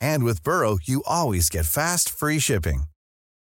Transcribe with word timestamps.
And 0.00 0.24
with 0.24 0.42
Burrow, 0.42 0.78
you 0.82 1.02
always 1.06 1.48
get 1.50 1.66
fast, 1.66 2.08
free 2.08 2.38
shipping. 2.38 2.84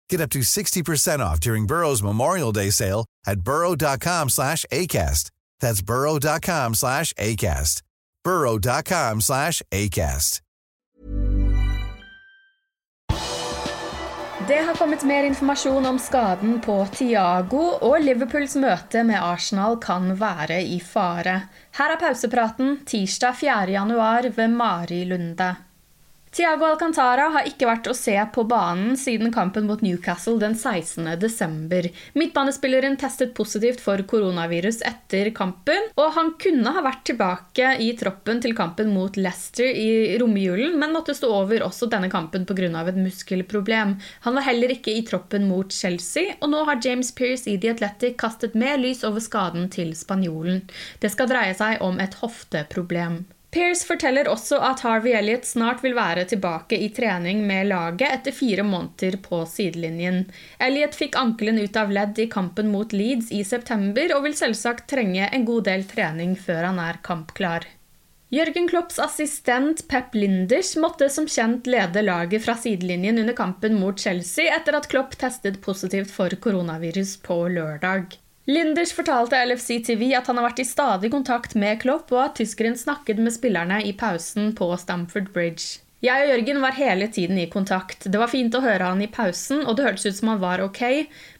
Get 0.09 0.21
up 0.21 0.29
to 0.31 0.39
60% 0.39 1.19
off 1.19 1.39
during 1.39 1.67
Burrow's 1.67 2.03
Memorial 2.03 2.51
Day 2.51 2.69
sale 2.69 3.05
at 3.25 3.41
burrow.com 3.41 4.29
slash 4.29 4.65
ACAST. 4.71 5.31
That's 5.61 5.81
burrow.com 5.81 6.73
slash 6.75 7.13
ACAST. 7.13 7.81
burrow.com 8.23 9.21
slash 9.21 9.61
ACAST. 9.71 10.41
Det 14.47 14.57
har 14.57 14.75
kommet 14.75 15.03
mer 15.03 15.23
informasjon 15.23 15.85
om 15.85 15.99
skaden 15.99 16.61
på 16.61 16.87
Tiago, 16.91 17.61
og 17.81 18.01
Liverpools 18.01 18.55
møte 18.59 19.03
med 19.07 19.21
Arsenal 19.21 19.77
kan 19.79 20.15
være 20.19 20.57
i 20.65 20.79
fare. 20.81 21.35
Her 21.77 21.93
er 21.93 21.99
pausepraten 22.01 22.79
tirsdag 22.89 23.37
4.1 23.39 24.31
ved 24.35 24.55
Mari 24.57 25.05
Lunde. 25.05 25.53
Tiago 26.31 26.63
Alcantara 26.63 27.25
har 27.33 27.47
ikke 27.49 27.67
vært 27.67 27.87
å 27.91 27.93
se 27.97 28.13
på 28.31 28.45
banen 28.47 28.93
siden 28.95 29.33
kampen 29.35 29.65
mot 29.67 29.81
Newcastle 29.83 30.37
den 30.39 30.53
16. 30.55 31.09
desember. 31.19 31.89
Midtbanespilleren 32.15 32.95
testet 33.01 33.33
positivt 33.35 33.81
for 33.83 33.99
koronavirus 34.07 34.79
etter 34.87 35.27
kampen, 35.35 35.89
og 35.99 36.13
han 36.15 36.29
kunne 36.39 36.71
ha 36.71 36.83
vært 36.85 37.03
tilbake 37.09 37.73
i 37.83 37.89
troppen 37.99 38.39
til 38.45 38.55
kampen 38.55 38.93
mot 38.95 39.19
Leicester 39.19 39.67
i 39.67 40.15
romjulen, 40.23 40.77
men 40.79 40.95
måtte 40.95 41.17
stå 41.17 41.33
over 41.41 41.67
også 41.67 41.91
denne 41.91 42.07
kampen 42.13 42.47
pga. 42.47 42.69
et 42.87 43.01
muskelproblem. 43.01 43.97
Han 44.23 44.39
var 44.39 44.47
heller 44.47 44.71
ikke 44.71 44.95
i 44.95 45.03
troppen 45.03 45.49
mot 45.51 45.67
Chelsea, 45.67 46.37
og 46.39 46.53
nå 46.55 46.63
har 46.63 46.79
James 46.79 47.11
Pearce 47.11 47.51
i 47.51 47.57
The 47.57 47.75
Athletic 47.75 48.15
kastet 48.15 48.55
mer 48.55 48.79
lys 48.79 49.03
over 49.03 49.19
skaden 49.19 49.67
til 49.67 49.91
spanjolen. 49.99 50.63
Det 51.03 51.11
skal 51.11 51.27
dreie 51.27 51.53
seg 51.59 51.83
om 51.83 51.99
et 51.99 52.15
hofteproblem. 52.23 53.25
Pearce 53.51 53.83
forteller 53.83 54.29
også 54.31 54.61
at 54.63 54.79
Harvey 54.85 55.11
Elliot 55.11 55.43
snart 55.43 55.81
vil 55.83 55.95
være 55.97 56.23
tilbake 56.31 56.77
i 56.79 56.87
trening 56.95 57.41
med 57.43 57.67
laget 57.67 58.05
etter 58.07 58.31
fire 58.31 58.63
måneder 58.63 59.17
på 59.25 59.41
sidelinjen. 59.43 60.21
Elliot 60.63 60.95
fikk 60.95 61.17
ankelen 61.19 61.59
ut 61.59 61.75
av 61.75 61.91
ledd 61.91 62.21
i 62.23 62.29
kampen 62.31 62.71
mot 62.71 62.95
Leeds 62.95 63.27
i 63.35 63.41
september 63.43 64.15
og 64.15 64.23
vil 64.29 64.37
selvsagt 64.39 64.87
trenge 64.93 65.27
en 65.27 65.43
god 65.49 65.67
del 65.67 65.83
trening 65.89 66.37
før 66.39 66.69
han 66.69 66.79
er 66.79 67.03
kampklar. 67.03 67.67
Jørgen 68.31 68.71
Klopps 68.71 69.03
assistent 69.03 69.83
Pep 69.91 70.15
Linders 70.15 70.77
måtte 70.79 71.11
som 71.11 71.27
kjent 71.27 71.67
lede 71.67 72.07
laget 72.07 72.45
fra 72.45 72.55
sidelinjen 72.55 73.19
under 73.19 73.35
kampen 73.35 73.75
mot 73.75 73.99
Chelsea 73.99 74.47
etter 74.55 74.79
at 74.79 74.87
Klopp 74.87 75.19
testet 75.19 75.59
positivt 75.65 76.15
for 76.15 76.31
koronavirus 76.39 77.17
på 77.27 77.41
lørdag. 77.51 78.20
Linders 78.49 78.89
fortalte 78.97 79.37
LFC 79.37 79.83
TV 79.85 80.15
at 80.17 80.25
han 80.25 80.39
har 80.39 80.47
vært 80.47 80.63
i 80.63 80.65
stadig 80.65 81.11
kontakt 81.13 81.53
med 81.53 81.77
Klopp, 81.83 82.09
og 82.09 82.23
at 82.23 82.39
tyskeren 82.39 82.73
snakket 82.77 83.21
med 83.21 83.35
spillerne 83.35 83.83
i 83.85 83.93
pausen 83.93 84.55
på 84.57 84.71
Stamford 84.81 85.29
Bridge. 85.35 85.83
Jeg 86.01 86.23
og 86.23 86.31
Jørgen 86.31 86.57
var 86.63 86.73
hele 86.73 87.05
tiden 87.13 87.37
i 87.37 87.45
kontakt. 87.45 88.07
Det 88.09 88.17
var 88.17 88.31
fint 88.31 88.55
å 88.57 88.63
høre 88.63 88.87
han 88.89 89.03
i 89.05 89.09
pausen, 89.13 89.59
og 89.69 89.75
det 89.77 89.83
hørtes 89.85 90.07
ut 90.07 90.17
som 90.17 90.31
han 90.31 90.39
var 90.41 90.63
ok, 90.65 90.81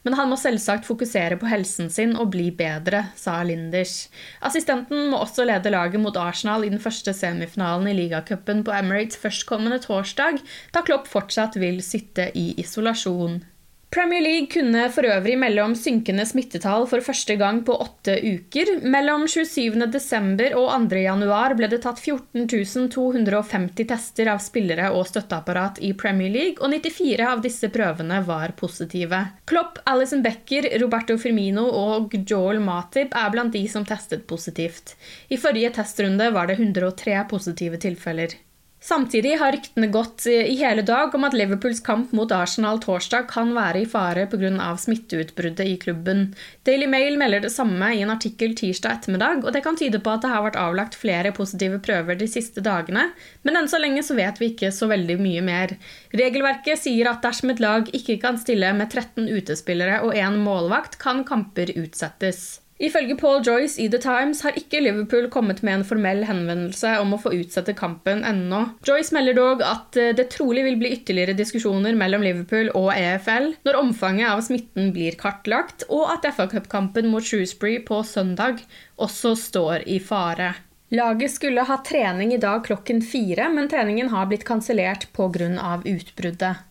men 0.06 0.14
han 0.20 0.30
må 0.30 0.38
selvsagt 0.38 0.86
fokusere 0.86 1.40
på 1.42 1.50
helsen 1.50 1.90
sin 1.90 2.14
og 2.14 2.30
bli 2.36 2.52
bedre, 2.54 3.08
sa 3.18 3.40
Linders. 3.42 4.04
Assistenten 4.46 5.10
må 5.10 5.24
også 5.26 5.48
lede 5.50 5.74
laget 5.74 6.04
mot 6.04 6.20
Arsenal 6.22 6.68
i 6.68 6.70
den 6.70 6.84
første 6.84 7.16
semifinalen 7.18 7.90
i 7.90 7.96
ligacupen 7.98 8.62
på 8.62 8.78
Emirates 8.78 9.18
førstkommende 9.18 9.82
torsdag, 9.82 10.38
da 10.70 10.86
Klopp 10.86 11.10
fortsatt 11.10 11.58
vil 11.58 11.82
sitte 11.82 12.30
i 12.38 12.52
isolasjon. 12.62 13.42
Premier 13.92 14.22
League 14.24 14.48
kunne 14.48 14.86
for 14.96 15.04
øvrig 15.04 15.34
melde 15.36 15.64
om 15.68 15.74
synkende 15.76 16.24
smittetall 16.24 16.86
for 16.88 17.04
første 17.04 17.36
gang 17.36 17.58
på 17.68 17.74
åtte 17.76 18.14
uker. 18.24 18.70
Mellom 18.88 19.26
27.12. 19.28 20.54
og 20.56 20.70
2.1 20.94 21.56
ble 21.60 21.68
det 21.74 21.82
tatt 21.84 22.00
14.250 22.00 23.90
tester 23.90 24.30
av 24.32 24.40
spillere 24.40 24.94
og 24.96 25.10
støtteapparat 25.10 25.82
i 25.84 25.90
Premier 25.92 26.32
League, 26.32 26.64
og 26.64 26.72
94 26.72 27.26
av 27.34 27.44
disse 27.44 27.68
prøvene 27.74 28.22
var 28.30 28.54
positive. 28.62 29.20
Klopp, 29.52 29.82
Alison 29.84 30.24
Becker, 30.24 30.70
Roberto 30.80 31.18
Firmino 31.20 31.66
og 31.82 32.16
Joel 32.16 32.62
Matip 32.64 33.12
er 33.12 33.36
blant 33.36 33.52
de 33.58 33.66
som 33.68 33.84
testet 33.84 34.24
positivt. 34.24 34.96
I 35.28 35.42
forrige 35.42 35.74
testrunde 35.82 36.32
var 36.32 36.48
det 36.48 36.62
103 36.62 37.26
positive 37.36 37.84
tilfeller. 37.84 38.40
Samtidig 38.82 39.36
har 39.38 39.52
ryktene 39.54 39.92
gått 39.94 40.24
i 40.26 40.56
hele 40.58 40.82
dag 40.82 41.14
om 41.14 41.26
at 41.28 41.36
Liverpools 41.38 41.84
kamp 41.86 42.16
mot 42.18 42.32
Arsenal 42.34 42.80
torsdag 42.82 43.28
kan 43.30 43.52
være 43.54 43.84
i 43.84 43.86
fare 43.86 44.24
pga. 44.26 44.72
smitteutbruddet 44.78 45.68
i 45.70 45.76
klubben. 45.78 46.24
Daily 46.66 46.88
Mail 46.90 47.20
melder 47.22 47.44
det 47.46 47.52
samme 47.54 47.92
i 47.94 48.02
en 48.02 48.10
artikkel 48.10 48.56
tirsdag 48.58 48.98
ettermiddag, 48.98 49.46
og 49.46 49.54
det 49.54 49.62
kan 49.62 49.78
tyde 49.78 50.02
på 50.02 50.16
at 50.16 50.26
det 50.26 50.32
har 50.34 50.42
vært 50.48 50.58
avlagt 50.58 50.98
flere 50.98 51.30
positive 51.32 51.78
prøver 51.86 52.18
de 52.18 52.26
siste 52.26 52.66
dagene, 52.66 53.12
men 53.46 53.62
enn 53.62 53.70
så 53.70 53.78
lenge 53.78 54.02
så 54.02 54.18
vet 54.18 54.42
vi 54.42 54.50
ikke 54.56 54.74
så 54.74 54.90
veldig 54.90 55.20
mye 55.22 55.46
mer. 55.46 55.76
Regelverket 56.18 56.82
sier 56.82 57.12
at 57.14 57.22
dersom 57.22 57.54
et 57.54 57.62
lag 57.62 57.86
ikke 57.94 58.18
kan 58.26 58.42
stille 58.42 58.74
med 58.74 58.90
13 58.90 59.30
utespillere 59.30 60.02
og 60.02 60.18
én 60.18 60.42
målvakt, 60.42 60.98
kan 60.98 61.22
kamper 61.22 61.70
utsettes. 61.78 62.61
Ifølge 62.82 63.14
Paul 63.20 63.44
Joyce 63.46 63.78
i 63.84 63.86
The 63.94 64.00
Times 64.02 64.40
har 64.42 64.56
ikke 64.58 64.80
Liverpool 64.82 65.28
kommet 65.30 65.60
med 65.62 65.76
en 65.76 65.84
formell 65.86 66.24
henvendelse 66.26 66.96
om 67.02 67.14
å 67.14 67.20
få 67.22 67.34
utsette 67.38 67.76
kampen 67.78 68.24
ennå. 68.26 68.64
Joyce 68.88 69.14
melder 69.14 69.38
dog 69.38 69.62
at 69.66 70.00
eh, 70.02 70.16
det 70.18 70.32
trolig 70.34 70.64
vil 70.66 70.80
bli 70.82 70.96
ytterligere 70.96 71.38
diskusjoner 71.38 71.94
mellom 72.00 72.26
Liverpool 72.26 72.72
og 72.74 72.90
EFL 72.96 73.52
når 73.68 73.80
omfanget 73.84 74.32
av 74.32 74.42
smitten 74.48 74.90
blir 74.96 75.20
kartlagt, 75.20 75.86
og 75.94 76.10
at 76.16 76.26
FA 76.34 76.50
Cup-kampen 76.50 77.12
mot 77.14 77.26
Shrewsbury 77.26 77.78
på 77.86 78.02
søndag 78.08 78.64
også 78.98 79.36
står 79.38 79.86
i 79.86 80.02
fare. 80.02 80.56
Laget 80.92 81.32
skulle 81.32 81.64
ha 81.64 81.78
trening 81.86 82.34
i 82.34 82.42
dag 82.42 82.66
klokken 82.66 83.00
fire, 83.06 83.46
men 83.54 83.70
treningen 83.72 84.10
har 84.12 84.26
blitt 84.28 84.44
kansellert 84.48 85.06
pga. 85.16 85.78
utbruddet. 85.86 86.66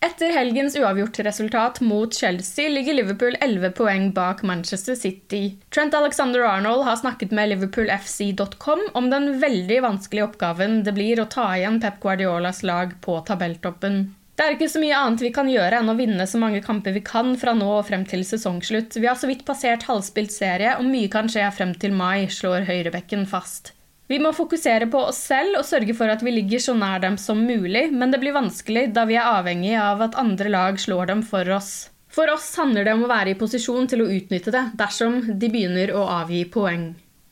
Etter 0.00 0.32
helgens 0.32 0.76
uavgjortresultat 0.80 1.80
mot 1.84 2.14
Chelsea 2.14 2.68
ligger 2.68 2.94
Liverpool 2.94 3.36
11 3.40 3.72
poeng 3.76 4.12
bak 4.16 4.42
Manchester 4.42 4.94
City. 4.94 5.58
Trent 5.68 5.94
Alexander 5.94 6.40
Arnold 6.40 6.84
har 6.84 6.96
snakket 6.96 7.30
med 7.36 7.48
liverpoolfc.com 7.48 8.86
om 8.92 9.10
den 9.10 9.40
veldig 9.40 9.82
vanskelige 9.84 10.24
oppgaven 10.24 10.78
det 10.86 10.94
blir 10.96 11.20
å 11.20 11.26
ta 11.28 11.50
igjen 11.58 11.76
Pep 11.82 11.98
Guardiolas 12.00 12.62
lag 12.62 12.94
på 13.04 13.18
tabelltoppen. 13.28 14.00
Det 14.40 14.46
er 14.46 14.56
ikke 14.56 14.70
så 14.72 14.80
mye 14.80 14.96
annet 14.96 15.20
vi 15.20 15.32
kan 15.36 15.50
gjøre 15.52 15.82
enn 15.82 15.92
å 15.92 15.96
vinne 15.98 16.24
så 16.24 16.40
mange 16.40 16.62
kamper 16.64 16.96
vi 16.96 17.02
kan 17.04 17.34
fra 17.36 17.52
nå 17.52 17.68
og 17.74 17.84
frem 17.90 18.06
til 18.08 18.24
sesongslutt. 18.24 18.96
Vi 18.96 19.04
har 19.04 19.20
så 19.20 19.28
vidt 19.28 19.44
passert 19.44 19.84
halvspilt 19.84 20.32
serie, 20.32 20.78
og 20.80 20.88
mye 20.88 21.12
kan 21.12 21.28
skje 21.28 21.44
frem 21.52 21.76
til 21.76 21.92
mai, 21.92 22.24
slår 22.32 22.64
høyrebekken 22.70 23.28
fast. 23.28 23.74
Vi 24.10 24.18
må 24.18 24.32
fokusere 24.34 24.88
på 24.90 25.04
oss 25.12 25.20
selv 25.30 25.60
og 25.60 25.66
sørge 25.68 25.94
for 25.94 26.10
at 26.10 26.22
vi 26.26 26.32
ligger 26.34 26.58
så 26.58 26.72
nær 26.74 26.98
dem 27.04 27.14
som 27.20 27.44
mulig, 27.46 27.84
men 27.94 28.10
det 28.10 28.18
blir 28.18 28.34
vanskelig 28.34 28.88
da 28.96 29.04
vi 29.06 29.14
er 29.14 29.28
avhengig 29.38 29.76
av 29.78 30.02
at 30.02 30.18
andre 30.18 30.50
lag 30.50 30.80
slår 30.82 31.12
dem 31.12 31.22
for 31.22 31.46
oss. 31.54 31.90
For 32.10 32.26
oss 32.32 32.48
handler 32.58 32.88
det 32.88 32.96
om 32.96 33.04
å 33.06 33.10
være 33.12 33.30
i 33.30 33.38
posisjon 33.38 33.86
til 33.86 34.02
å 34.02 34.08
utnytte 34.10 34.50
det 34.50 34.64
dersom 34.80 35.20
de 35.30 35.52
begynner 35.52 35.92
å 35.94 36.08
avgi 36.10 36.42
poeng. 36.50 36.88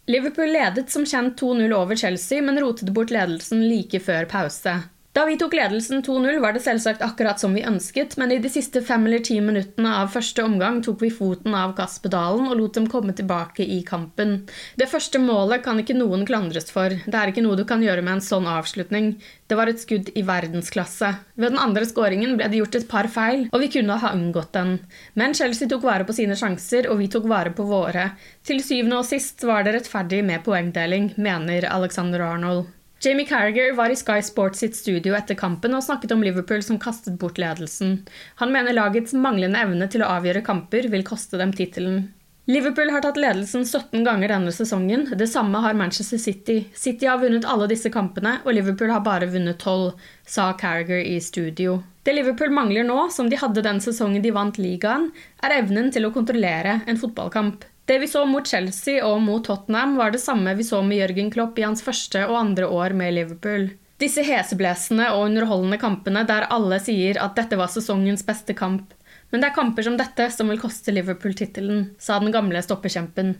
Liverpool 0.08 0.54
ledet 0.54 0.86
som 0.94 1.02
kjent 1.02 1.34
2-0 1.42 1.74
over 1.74 1.98
Chelsea, 1.98 2.40
men 2.46 2.62
rotet 2.62 2.94
bort 2.94 3.10
ledelsen 3.10 3.66
like 3.66 3.98
før 4.00 4.30
pause. 4.30 4.76
Da 5.18 5.24
vi 5.26 5.34
tok 5.34 5.56
ledelsen 5.58 6.04
2-0, 6.06 6.36
var 6.38 6.52
det 6.54 6.60
selvsagt 6.62 7.00
akkurat 7.02 7.40
som 7.42 7.56
vi 7.56 7.64
ønsket, 7.66 8.12
men 8.20 8.30
i 8.30 8.36
de 8.38 8.50
siste 8.54 8.78
fem 8.86 9.02
eller 9.08 9.18
ti 9.26 9.40
minuttene 9.42 9.96
av 9.98 10.12
første 10.14 10.44
omgang 10.46 10.76
tok 10.86 11.00
vi 11.02 11.10
foten 11.10 11.56
av 11.58 11.72
gasspedalen 11.74 12.46
og 12.46 12.54
lot 12.60 12.78
dem 12.78 12.86
komme 12.86 13.10
tilbake 13.18 13.66
i 13.66 13.80
kampen. 13.88 14.44
Det 14.78 14.86
første 14.86 15.18
målet 15.18 15.64
kan 15.64 15.82
ikke 15.82 15.96
noen 15.98 16.22
klandres 16.28 16.70
for. 16.70 16.94
Det 16.94 17.18
er 17.18 17.32
ikke 17.32 17.42
noe 17.42 17.58
du 17.58 17.64
kan 17.66 17.82
gjøre 17.82 18.06
med 18.06 18.20
en 18.20 18.24
sånn 18.28 18.46
avslutning. 18.46 19.10
Det 19.50 19.58
var 19.58 19.72
et 19.72 19.82
skudd 19.82 20.14
i 20.14 20.22
verdensklasse. 20.22 21.10
Ved 21.34 21.50
den 21.56 21.64
andre 21.66 21.90
skåringen 21.90 22.38
ble 22.38 22.52
det 22.54 22.62
gjort 22.62 22.78
et 22.78 22.88
par 22.94 23.10
feil, 23.10 23.48
og 23.50 23.66
vi 23.66 23.72
kunne 23.74 23.98
ha 23.98 24.14
unngått 24.14 24.54
den. 24.54 24.76
Men 25.18 25.34
Chelsea 25.34 25.66
tok 25.66 25.82
vare 25.90 26.06
på 26.06 26.14
sine 26.14 26.38
sjanser, 26.38 26.86
og 26.92 27.02
vi 27.02 27.10
tok 27.10 27.26
vare 27.26 27.50
på 27.58 27.66
våre. 27.66 28.12
Til 28.46 28.62
syvende 28.62 29.02
og 29.02 29.10
sist 29.10 29.42
var 29.42 29.66
det 29.66 29.80
rettferdig 29.80 30.22
med 30.30 30.46
poengdeling, 30.46 31.16
mener 31.18 31.66
Alexander 31.74 32.28
Arnold. 32.30 32.68
Jamie 33.00 33.26
Carriger 33.26 33.74
var 33.74 33.90
i 33.90 33.96
Sky 33.96 34.22
Sports 34.22 34.58
sitt 34.58 34.76
studio 34.76 35.14
etter 35.14 35.36
kampen 35.38 35.74
og 35.76 35.84
snakket 35.86 36.10
om 36.16 36.22
Liverpool 36.26 36.64
som 36.66 36.80
kastet 36.82 37.14
bort 37.20 37.36
ledelsen. 37.38 38.00
Han 38.42 38.50
mener 38.50 38.74
lagets 38.74 39.14
manglende 39.14 39.60
evne 39.62 39.86
til 39.86 40.02
å 40.02 40.08
avgjøre 40.16 40.42
kamper 40.42 40.88
vil 40.90 41.06
koste 41.06 41.38
dem 41.38 41.52
tittelen. 41.54 42.08
Liverpool 42.50 42.90
har 42.90 43.04
tatt 43.04 43.20
ledelsen 43.20 43.62
17 43.62 44.02
ganger 44.02 44.32
denne 44.32 44.50
sesongen. 44.56 45.06
Det 45.20 45.30
samme 45.30 45.60
har 45.62 45.78
Manchester 45.78 46.18
City. 46.18 46.62
City 46.74 47.06
har 47.06 47.22
vunnet 47.22 47.46
alle 47.46 47.68
disse 47.70 47.92
kampene, 47.92 48.38
og 48.42 48.56
Liverpool 48.56 48.90
har 48.90 49.04
bare 49.06 49.30
vunnet 49.30 49.60
12, 49.62 49.92
sa 50.26 50.50
Carriger 50.58 50.98
i 50.98 51.20
studio. 51.22 51.78
Det 52.02 52.16
Liverpool 52.16 52.50
mangler 52.50 52.88
nå, 52.88 53.02
som 53.14 53.30
de 53.30 53.38
hadde 53.38 53.62
den 53.62 53.78
sesongen 53.84 54.24
de 54.24 54.34
vant 54.34 54.58
ligaen, 54.58 55.10
er 55.44 55.60
evnen 55.60 55.92
til 55.94 56.08
å 56.08 56.14
kontrollere 56.16 56.80
en 56.88 56.98
fotballkamp. 56.98 57.68
Det 57.88 57.98
vi 57.98 58.08
så 58.08 58.26
mot 58.28 58.44
Chelsea 58.46 59.00
og 59.00 59.22
mot 59.24 59.46
Tottenham, 59.46 59.94
var 59.96 60.12
det 60.12 60.20
samme 60.20 60.52
vi 60.58 60.64
så 60.66 60.82
med 60.84 60.98
Jørgen 60.98 61.30
Klopp 61.32 61.56
i 61.56 61.64
hans 61.64 61.80
første 61.80 62.20
og 62.28 62.36
andre 62.36 62.66
år 62.68 62.92
med 62.92 63.14
Liverpool. 63.16 63.70
Disse 63.98 64.20
heseblesende 64.26 65.06
og 65.14 65.24
underholdende 65.30 65.78
kampene 65.80 66.26
der 66.28 66.50
alle 66.52 66.76
sier 66.84 67.16
at 67.24 67.32
dette 67.38 67.56
var 67.56 67.72
sesongens 67.72 68.26
beste 68.28 68.52
kamp. 68.58 68.92
Men 69.32 69.40
det 69.40 69.48
er 69.48 69.56
kamper 69.56 69.88
som 69.88 69.96
dette 69.96 70.28
som 70.36 70.52
vil 70.52 70.60
koste 70.60 70.92
Liverpool 70.92 71.32
tittelen, 71.32 71.86
sa 71.96 72.20
den 72.20 72.34
gamle 72.34 72.60
stoppekjempen. 72.60 73.38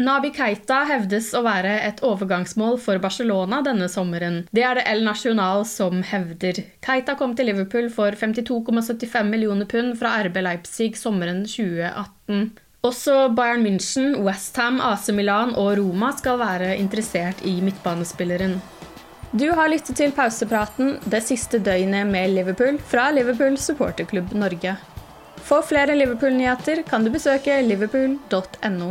Nabi 0.00 0.30
Keita 0.38 0.84
hevdes 0.86 1.34
å 1.34 1.42
være 1.44 1.74
et 1.90 1.98
overgangsmål 2.06 2.78
for 2.80 3.02
Barcelona 3.02 3.58
denne 3.66 3.90
sommeren. 3.90 4.44
Det 4.54 4.62
er 4.64 4.78
det 4.78 4.86
El 4.88 5.02
Nacional 5.04 5.66
som 5.68 6.00
hevder. 6.06 6.62
Keita 6.86 7.18
kom 7.18 7.34
til 7.34 7.50
Liverpool 7.50 7.90
for 7.92 8.14
52,75 8.14 9.34
millioner 9.34 9.66
pund 9.68 9.98
fra 9.98 10.14
RB 10.22 10.40
Leipzig 10.46 10.94
sommeren 10.96 11.42
2018. 11.42 12.52
Også 12.80 13.28
Bayern 13.36 13.60
München, 13.60 14.14
Westham, 14.24 14.78
AC 14.80 15.10
Milan 15.12 15.50
og 15.52 15.74
Roma 15.76 16.14
skal 16.16 16.38
være 16.40 16.78
interessert 16.80 17.42
i 17.44 17.58
midtbanespilleren. 17.60 18.54
Du 19.36 19.50
har 19.52 19.68
lyttet 19.68 19.98
til 19.98 20.14
pausepraten 20.16 20.94
det 21.12 21.20
siste 21.26 21.60
døgnet 21.60 22.08
med 22.08 22.32
Liverpool 22.32 22.80
fra 22.80 23.10
Liverpool 23.12 23.58
supporterklubb 23.60 24.32
Norge. 24.32 24.78
For 25.44 25.60
flere 25.60 25.94
Liverpool-nyheter 25.98 26.80
kan 26.88 27.04
du 27.04 27.12
besøke 27.12 27.60
liverpool.no. 27.68 28.90